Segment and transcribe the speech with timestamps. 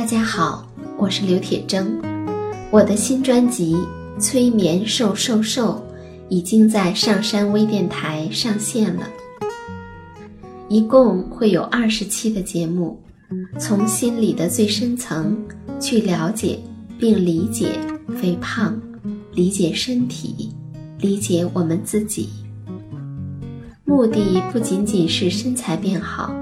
[0.00, 0.66] 大家好，
[0.96, 1.86] 我是刘铁铮。
[2.70, 3.76] 我的新专辑
[4.18, 5.74] 《催眠瘦瘦瘦》
[6.30, 9.06] 已经在上山微电台上线了，
[10.70, 12.98] 一共会有二十期的节目，
[13.58, 15.36] 从心理的最深层
[15.78, 16.58] 去了解
[16.98, 17.78] 并理解
[18.16, 18.80] 肥胖，
[19.34, 20.50] 理解身体，
[20.98, 22.30] 理解我们自己。
[23.84, 26.34] 目的不仅仅是身材变好，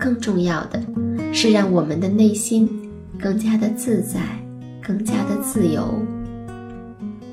[0.00, 0.82] 更重要的
[1.34, 2.66] 是让我们的内心
[3.18, 4.20] 更加的自在，
[4.82, 6.04] 更加的自由。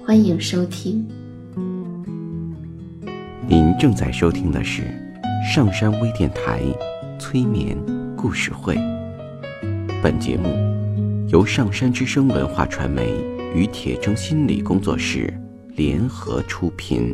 [0.05, 1.05] 欢迎收听。
[3.47, 4.83] 您正在收听的是
[5.43, 6.61] 上山微电台
[7.19, 7.77] 催眠
[8.15, 8.77] 故事会。
[10.01, 10.49] 本节目
[11.27, 13.13] 由上山之声文化传媒
[13.53, 15.33] 与铁铮心理工作室
[15.75, 17.13] 联合出品。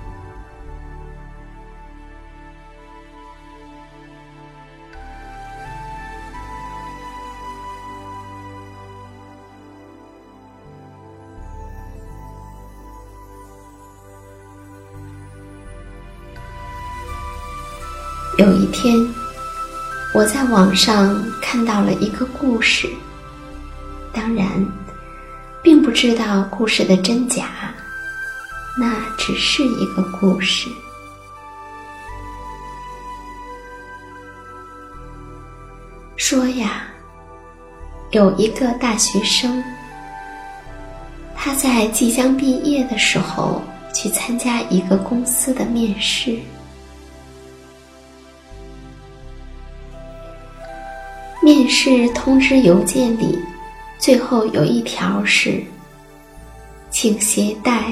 [18.41, 18.97] 有一天，
[20.15, 22.89] 我在网上看到了一个故事，
[24.11, 24.47] 当然，
[25.61, 27.71] 并不知道故事的真假，
[28.75, 30.67] 那只是一个故事。
[36.15, 36.85] 说呀，
[38.09, 39.63] 有一个大学生，
[41.35, 43.61] 他在即将毕业的时候
[43.93, 46.39] 去参加一个公司的面试。
[51.43, 53.39] 面试通知邮件里，
[53.97, 55.59] 最后有一条是
[56.91, 57.91] ：“请携带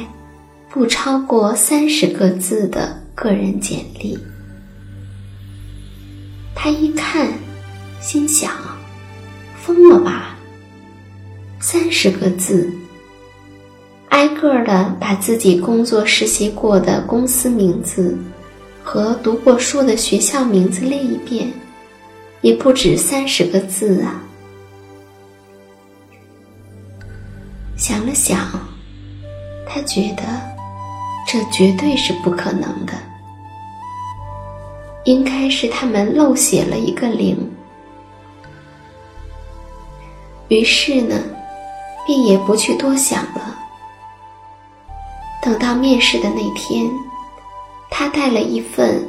[0.69, 4.15] 不超过三十个字的个人简历。”
[6.53, 7.27] 他一看，
[7.99, 8.51] 心想
[9.59, 10.37] ：“疯了吧？
[11.59, 12.71] 三十个字，
[14.09, 18.15] 挨个的把自己工作实习过的公司名字
[18.83, 21.51] 和读过书的学校名字列一遍。”
[22.41, 24.21] 也不止三十个字啊！
[27.75, 28.47] 想了想，
[29.67, 30.23] 他觉得
[31.27, 32.93] 这绝对是不可能的，
[35.03, 37.37] 应该是他们漏写了一个零。
[40.47, 41.15] 于是呢，
[42.07, 43.55] 便也不去多想了。
[45.41, 46.89] 等到面试的那天，
[47.89, 49.05] 他带了一份。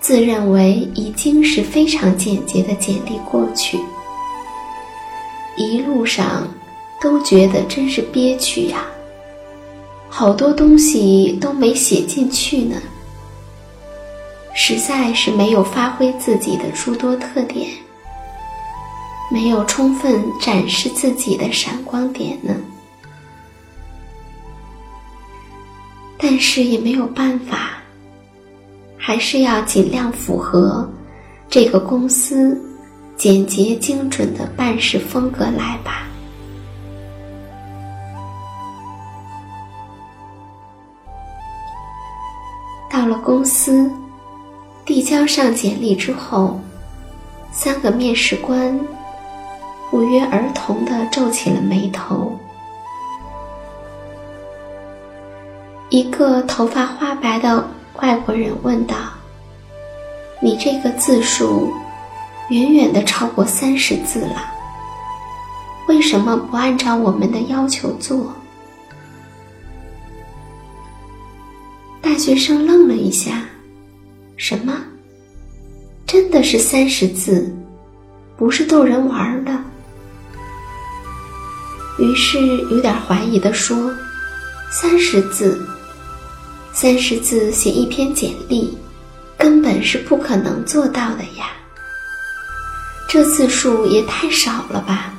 [0.00, 3.78] 自认为已经是非常简洁的简历过去，
[5.56, 6.48] 一路上
[7.00, 8.86] 都觉得真是憋屈呀，
[10.08, 12.80] 好多东西都没写进去呢，
[14.54, 17.68] 实在是没有发挥自己的诸多特点，
[19.30, 22.56] 没有充分展示自己的闪光点呢。
[26.16, 27.79] 但是也没有办法。
[29.10, 30.88] 还是要尽量符合
[31.48, 32.56] 这个公司
[33.16, 36.06] 简洁精准的办事风格来吧。
[42.88, 43.90] 到了公司，
[44.84, 46.60] 递交上简历之后，
[47.50, 48.78] 三个面试官
[49.90, 52.38] 不约而同的皱起了眉头。
[55.88, 57.68] 一个头发花白的
[58.02, 58.96] 外国人问道
[60.40, 61.70] ：“你这个字数
[62.48, 64.50] 远远的超过三十字了，
[65.86, 68.34] 为什么不按照我们的要求做？”
[72.00, 73.44] 大学生愣了一下
[74.36, 74.74] ：“什么？
[76.06, 77.54] 真的是三十字，
[78.36, 79.52] 不是逗人玩的？”
[81.98, 82.38] 于是
[82.70, 83.94] 有点怀疑的说
[84.72, 85.60] ：“三十字。”
[86.80, 88.74] 三十字写一篇简历，
[89.36, 91.52] 根本是不可能做到的呀！
[93.06, 95.12] 这字数也太少了吧？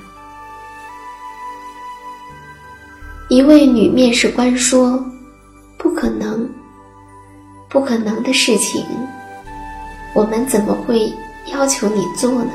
[3.29, 5.05] 一位女面试官说
[5.77, 6.49] ：“不可能，
[7.69, 8.83] 不可能的事情，
[10.15, 11.13] 我们怎么会
[11.53, 12.53] 要求你做呢？”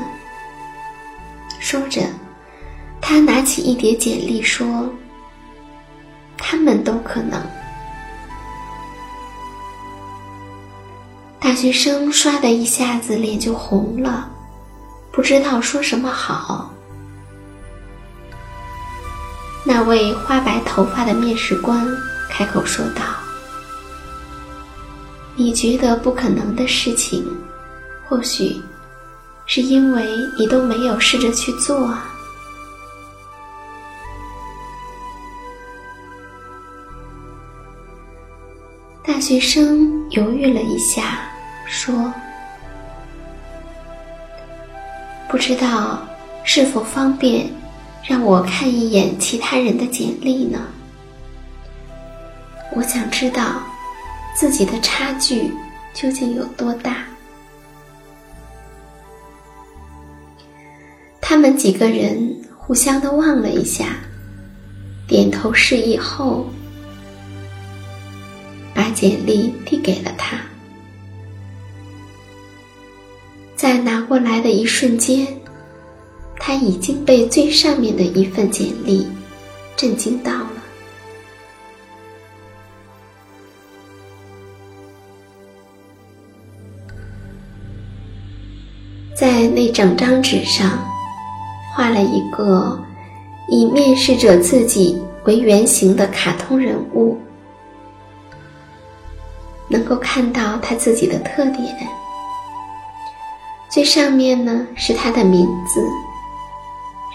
[1.61, 2.01] 说着，
[2.99, 4.85] 她拿起一叠简历说
[6.37, 7.41] ：“他们都可能。”
[11.47, 14.29] 大学生唰的一下子脸就红了，
[15.13, 16.69] 不知道说什么好。
[19.63, 21.87] 那位花白头发的面试官
[22.29, 23.01] 开口说道
[25.37, 27.25] ：“你觉得不可能的事情，
[28.09, 28.61] 或许
[29.45, 30.05] 是因为
[30.37, 32.13] 你都没有试着去做啊。”
[39.01, 41.23] 大学生犹豫了一下。
[41.67, 42.11] 说
[45.29, 45.99] ：“不知道
[46.43, 47.47] 是否方便
[48.03, 50.59] 让我看一眼其他人的简历呢？
[52.73, 53.61] 我想知道
[54.33, 55.51] 自己的差距
[55.93, 57.03] 究竟有多大。”
[61.19, 63.97] 他们几个人互相的望了一下，
[65.05, 66.45] 点头示意后，
[68.73, 70.37] 把简历递给了他。
[73.57, 75.27] 在拿过来的一瞬间，
[76.39, 79.07] 他已经被最上面的一份简历
[79.75, 80.51] 震惊到了。
[89.15, 90.79] 在那整张纸上，
[91.75, 92.79] 画了一个
[93.49, 97.17] 以面试者自己为原型的卡通人物，
[99.67, 101.75] 能够看到他自己的特点。
[103.77, 105.79] 最上面呢是他的名字，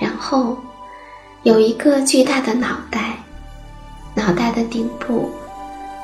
[0.00, 0.56] 然后
[1.42, 3.18] 有一个巨大的脑袋，
[4.14, 5.28] 脑袋的顶部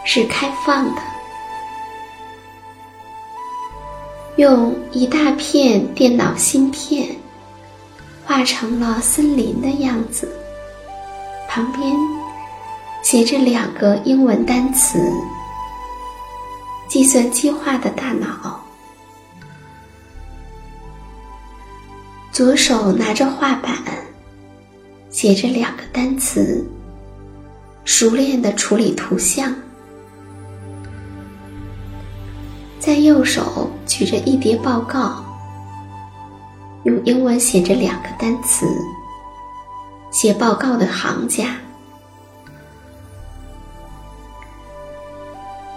[0.04, 1.02] 是开放的，
[4.34, 7.08] 用一大片电脑芯片
[8.26, 10.28] 画成了森林的样子，
[11.48, 11.96] 旁边
[13.04, 14.98] 写着两个英文单词：
[16.88, 18.57] 计算机化的大脑。
[22.38, 23.74] 左手拿着画板，
[25.10, 26.64] 写着两个单词，
[27.84, 29.52] 熟练的处理图像；
[32.78, 35.24] 在右手举着一叠报告，
[36.84, 38.68] 用英文写着两个单词，
[40.12, 41.46] 写报告的行家；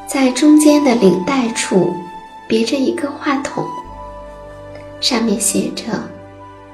[0.05, 1.91] 在中间的领带处
[2.47, 3.65] 别着一个话筒，
[5.00, 6.00] 上面写着。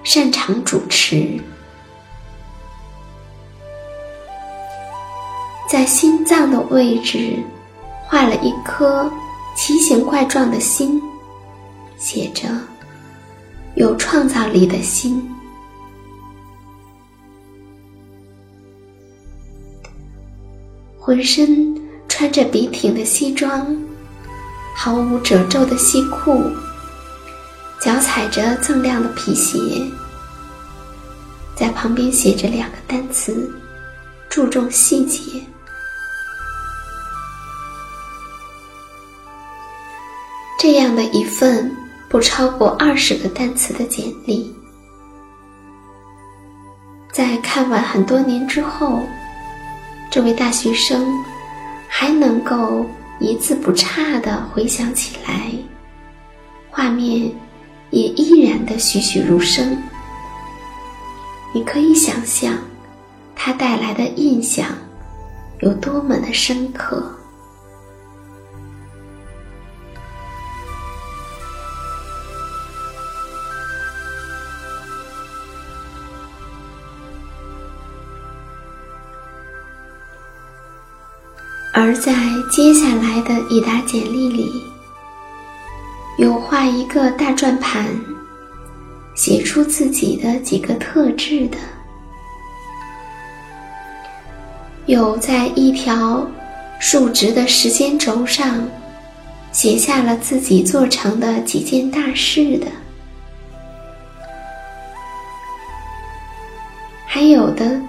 [0.07, 1.37] 擅长主持，
[5.69, 7.37] 在心脏的位置
[8.05, 9.11] 画了一颗
[9.53, 11.01] 奇形怪状的心，
[11.97, 12.47] 写着
[13.75, 15.29] “有创造力的心”。
[20.97, 21.75] 浑身
[22.07, 23.75] 穿着笔挺的西装，
[24.73, 26.41] 毫无褶皱的西裤。
[27.79, 29.81] 脚踩着锃亮的皮鞋，
[31.55, 33.49] 在旁边写着两个单词：
[34.29, 35.41] 注重细节。
[40.59, 41.71] 这样的一份
[42.09, 44.53] 不超过二十个单词的简历，
[47.13, 49.03] 在看完很多年之后，
[50.11, 51.07] 这位大学生
[51.87, 52.85] 还能够
[53.19, 55.51] 一字不差的回想起来，
[56.71, 57.31] 画面。
[57.97, 59.75] 也依然的栩栩如生。
[61.51, 62.55] 你可以想象，
[63.35, 64.67] 它带来的印象
[65.61, 67.11] 有多么的深刻。
[81.73, 82.13] 而在
[82.51, 84.63] 接下来的一沓简历里，
[86.17, 87.85] 有画一个大转盘，
[89.15, 91.57] 写出自己的几个特质的；
[94.87, 96.27] 有在一条
[96.79, 98.67] 竖直的时间轴上
[99.51, 102.67] 写下了自己做成的几件大事的；
[107.05, 107.79] 还有的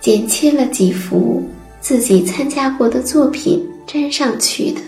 [0.00, 1.46] 剪切了几幅。
[1.80, 4.80] 自己参加过的作品粘上去的。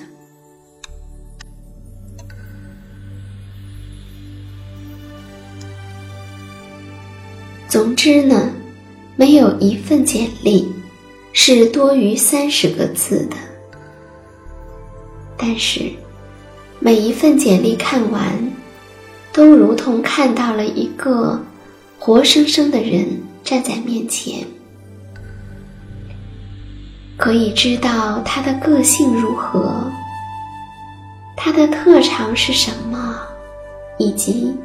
[8.03, 8.51] 总之呢，
[9.15, 10.67] 没有一份简历
[11.35, 13.37] 是多于三十个字的。
[15.37, 15.83] 但是，
[16.79, 18.23] 每一份简历看完，
[19.35, 21.39] 都如同看到了一个
[21.99, 23.07] 活生生的人
[23.45, 24.47] 站在面前。
[27.19, 29.93] 可以知道他的个性如何，
[31.37, 33.21] 他的特长是什么，
[33.99, 34.57] 以及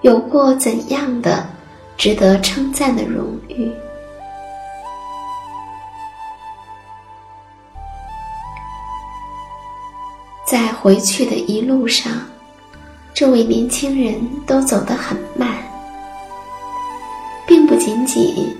[0.00, 1.46] 有过怎样的
[2.02, 3.70] 值得称赞的荣誉。
[10.44, 12.12] 在回去的一路上，
[13.14, 15.58] 这位年轻人都走得很慢，
[17.46, 18.52] 并不仅仅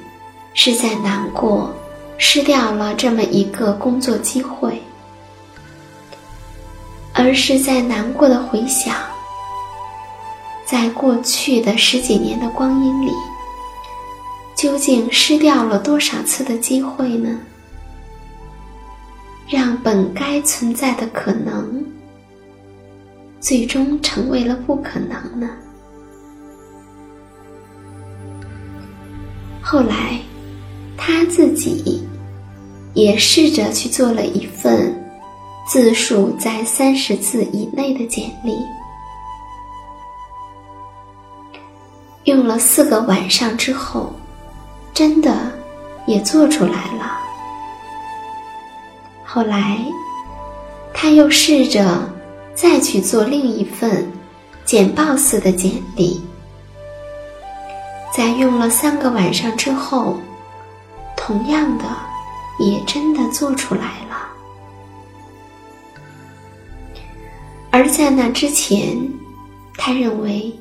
[0.55, 1.75] 是在难过。
[2.19, 4.81] 失掉了这么一个工作机会，
[7.13, 8.95] 而是在难过的回想，
[10.65, 13.11] 在过去的十几年的光阴里，
[14.63, 17.37] 究竟失掉了多少次的机会呢？
[19.49, 21.85] 让本该存在的可能，
[23.41, 25.51] 最终成为了不可能呢？
[29.61, 30.21] 后来，
[30.97, 32.07] 他自己。
[32.95, 34.95] 也试着去做了一份
[35.67, 38.55] 字数在三十字以内的简历，
[42.25, 44.13] 用了四个晚上之后，
[44.95, 45.53] 真的
[46.07, 47.19] 也做出来了。
[49.25, 49.79] 后来，
[50.93, 52.09] 他又试着
[52.55, 54.11] 再去做另一份
[54.65, 56.21] 简报似的简历，
[58.15, 60.17] 在用了三个晚上之后，
[61.17, 61.85] 同样的。
[62.59, 64.29] 也真的做出来了，
[67.73, 68.97] 而在那之前，
[69.77, 70.53] 他认为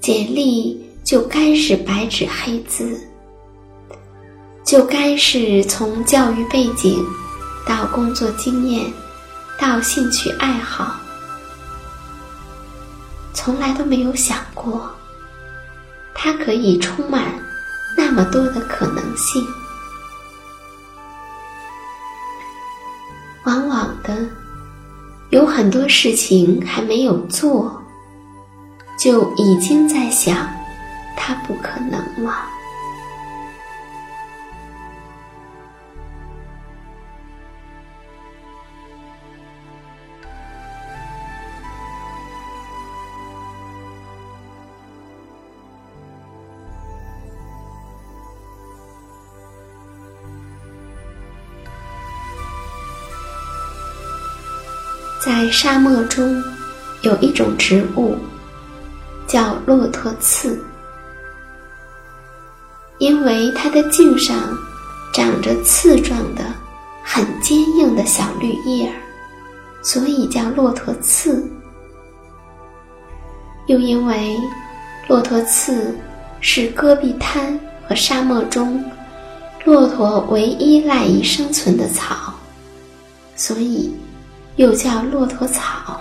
[0.00, 3.07] 简历就该是白纸黑字，
[4.68, 7.02] 就该是从教育背景
[7.66, 8.84] 到工作经验
[9.58, 10.94] 到兴趣爱好，
[13.32, 14.90] 从来都没有想过，
[16.14, 17.32] 它可以充满
[17.96, 19.42] 那么多的可能性。
[23.44, 24.14] 往往的，
[25.30, 27.82] 有很多事情还没有做，
[28.98, 30.46] 就已经在想，
[31.16, 32.50] 它不可能了。
[55.20, 56.42] 在沙漠中，
[57.02, 58.16] 有一种植物
[59.26, 60.58] 叫骆驼刺，
[62.98, 64.56] 因为它的茎上
[65.12, 66.44] 长着刺状的、
[67.02, 68.94] 很坚硬的小绿叶儿，
[69.82, 71.44] 所以叫骆驼刺。
[73.66, 74.36] 又因为
[75.08, 75.94] 骆驼刺
[76.40, 77.58] 是戈壁滩
[77.88, 78.82] 和沙漠中
[79.64, 82.32] 骆驼唯一赖以生存的草，
[83.34, 83.92] 所以。
[84.58, 86.00] 又叫骆驼草。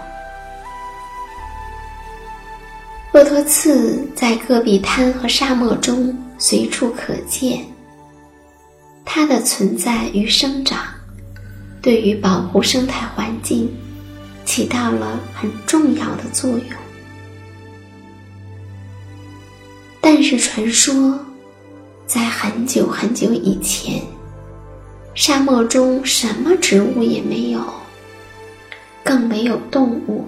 [3.13, 7.63] 骆驼刺在戈壁滩和沙漠中随处可见。
[9.05, 10.79] 它的存在与生长，
[11.81, 13.71] 对于保护生态环境
[14.43, 16.61] 起到了很重要的作用。
[20.01, 21.19] 但是传说，
[22.07, 24.01] 在很久很久以前，
[25.13, 27.61] 沙漠中什么植物也没有。
[29.07, 30.25] 更没有动物，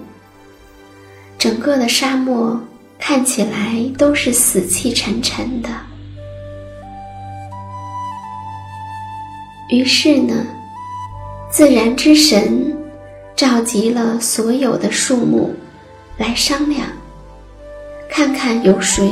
[1.36, 2.58] 整个的沙漠
[2.98, 5.68] 看起来都是死气沉沉的。
[9.68, 10.46] 于是呢，
[11.52, 12.74] 自然之神
[13.36, 15.54] 召集了所有的树木
[16.16, 16.86] 来商量，
[18.08, 19.06] 看看有谁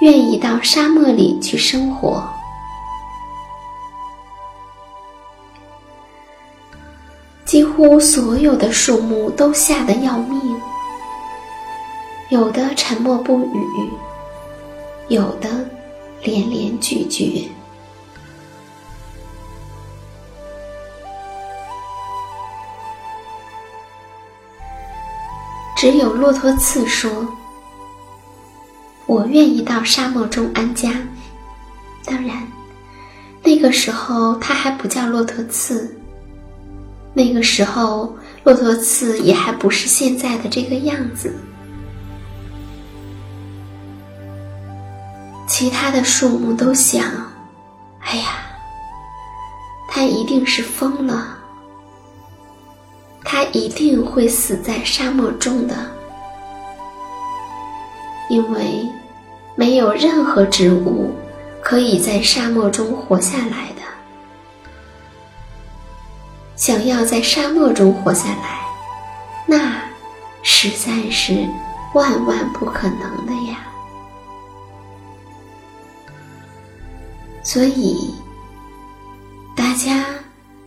[0.00, 2.31] 愿意到沙漠里去生活。
[7.52, 10.40] 几乎所有的树木都吓得要命，
[12.30, 13.90] 有的沉默不语，
[15.08, 15.50] 有的
[16.22, 17.46] 连连拒绝。
[25.76, 27.28] 只有骆驼刺说
[29.04, 30.90] ：“我愿意到沙漠中安家。”
[32.06, 32.50] 当然，
[33.42, 35.94] 那个时候他还不叫骆驼刺。
[37.14, 41.34] 那个时候，骆驼刺也还不是现在的这个样子。
[45.46, 47.04] 其他的树木都想
[48.00, 48.46] ：“哎呀，
[49.88, 51.36] 他一定是疯了，
[53.22, 55.76] 他一定会死在沙漠中的，
[58.30, 58.88] 因为
[59.54, 61.14] 没有任何植物
[61.60, 63.81] 可以在沙漠中活下来的。”
[66.62, 68.60] 想要在沙漠中活下来，
[69.48, 69.82] 那
[70.44, 71.44] 实在是
[71.92, 73.66] 万万不可能的呀！
[77.42, 78.14] 所以，
[79.56, 80.04] 大家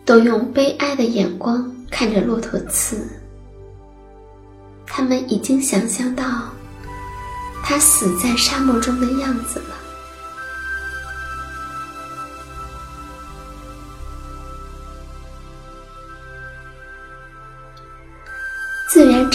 [0.03, 3.07] 都用悲哀的眼光看着骆驼刺。
[4.85, 6.25] 他们已经想象到
[7.63, 9.84] 他死在沙漠中的样子了。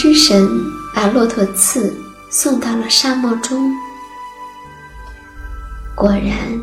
[0.01, 0.49] 之神
[0.95, 1.95] 把骆驼刺
[2.27, 3.71] 送到了沙漠中。
[5.93, 6.59] 果然，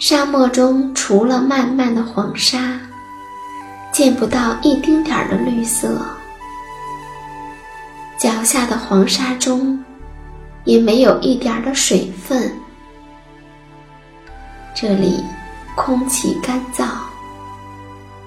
[0.00, 2.76] 沙漠中除了漫漫的黄沙，
[3.92, 5.96] 见不到一丁点儿的绿色。
[8.18, 9.80] 脚下的黄沙中，
[10.64, 12.52] 也没有一点儿的水分。
[14.74, 15.22] 这里
[15.76, 16.84] 空气干燥，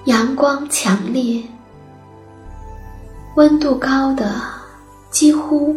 [0.06, 1.42] 阳光强烈。
[3.36, 4.40] 温度高的
[5.10, 5.76] 几乎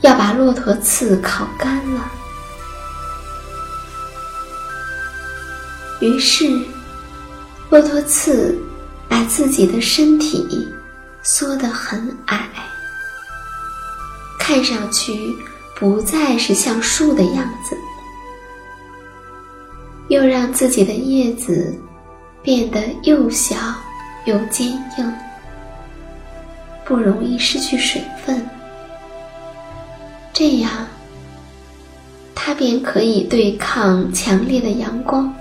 [0.00, 2.10] 要把骆驼刺烤干了。
[6.00, 6.60] 于是，
[7.70, 8.58] 骆驼刺
[9.08, 10.68] 把自己的身体
[11.22, 12.48] 缩得很矮，
[14.38, 15.36] 看上去
[15.78, 17.76] 不再是像树的样子，
[20.08, 21.74] 又让自己的叶子
[22.42, 23.56] 变得又小
[24.24, 25.14] 又坚硬。
[26.84, 28.46] 不容易失去水分，
[30.32, 30.70] 这样，
[32.34, 35.34] 它便可以对抗强烈的阳光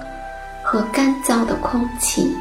[0.63, 2.33] 和干燥的空气。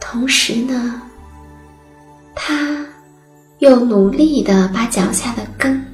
[0.00, 1.02] 同时呢，
[2.34, 2.86] 它
[3.58, 5.84] 又努力的把脚下的根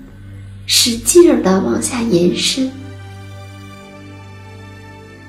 [0.66, 2.70] 使劲儿的往下延伸，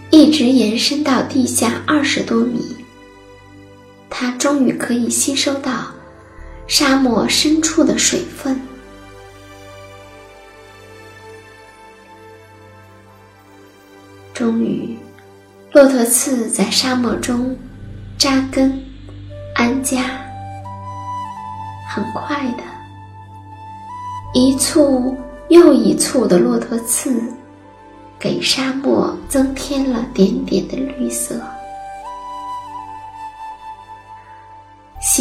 [0.09, 2.75] 一直延伸到地下二十多米。
[4.13, 5.87] 它终于可以吸收到
[6.67, 8.59] 沙漠深处的水分。
[14.33, 14.97] 终于，
[15.71, 17.57] 骆驼刺在沙漠中
[18.17, 18.79] 扎根
[19.55, 20.03] 安家。
[21.89, 22.63] 很快的，
[24.33, 25.15] 一簇
[25.49, 27.21] 又一簇的骆驼刺，
[28.19, 31.39] 给沙漠增添了点点的绿色。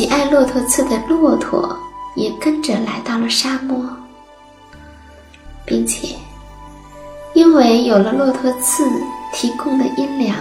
[0.00, 1.78] 喜爱骆驼刺的骆驼
[2.16, 3.84] 也跟着来到了沙漠，
[5.66, 6.16] 并且
[7.34, 8.90] 因为有了骆驼刺
[9.30, 10.34] 提供的阴凉，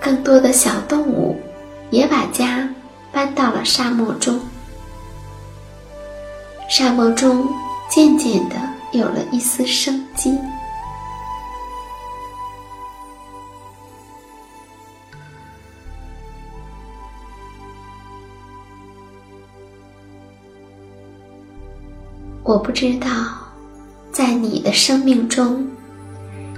[0.00, 1.40] 更多的小动物
[1.90, 2.68] 也把家
[3.12, 4.40] 搬到了沙漠中。
[6.68, 7.48] 沙漠中
[7.88, 8.56] 渐渐的
[8.90, 10.36] 有了一丝生机。
[22.44, 23.08] 我不知道，
[24.12, 25.66] 在你的生命中，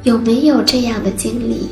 [0.03, 1.71] 有没有这样的经历？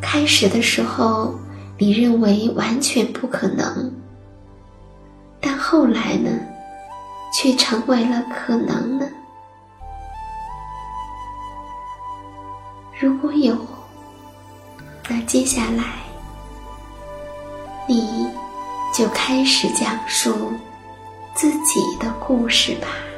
[0.00, 1.38] 开始的时候，
[1.78, 3.92] 你认为完全不可能，
[5.40, 6.30] 但后来呢，
[7.32, 9.06] 却成为了可能呢？
[12.98, 13.56] 如果有，
[15.08, 15.84] 那接下来，
[17.86, 18.26] 你
[18.92, 20.52] 就开始讲述
[21.34, 23.11] 自己的故事吧。